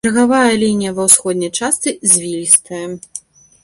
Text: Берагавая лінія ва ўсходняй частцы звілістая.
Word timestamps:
Берагавая 0.05 0.53
лінія 0.63 0.93
ва 1.01 1.05
ўсходняй 1.09 1.51
частцы 1.61 1.89
звілістая. 2.15 2.85